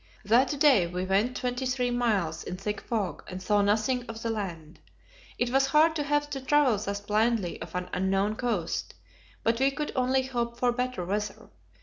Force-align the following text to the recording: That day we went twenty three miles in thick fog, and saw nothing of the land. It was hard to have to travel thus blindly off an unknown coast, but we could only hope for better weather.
That 0.25 0.59
day 0.59 0.87
we 0.87 1.05
went 1.05 1.37
twenty 1.37 1.67
three 1.67 1.91
miles 1.91 2.43
in 2.43 2.57
thick 2.57 2.81
fog, 2.81 3.23
and 3.27 3.39
saw 3.39 3.61
nothing 3.61 4.03
of 4.07 4.19
the 4.23 4.31
land. 4.31 4.79
It 5.37 5.51
was 5.51 5.67
hard 5.67 5.95
to 5.95 6.01
have 6.01 6.27
to 6.31 6.41
travel 6.41 6.79
thus 6.79 6.99
blindly 7.01 7.61
off 7.61 7.75
an 7.75 7.87
unknown 7.93 8.35
coast, 8.37 8.95
but 9.43 9.59
we 9.59 9.69
could 9.69 9.91
only 9.95 10.23
hope 10.23 10.57
for 10.57 10.71
better 10.71 11.05
weather. 11.05 11.51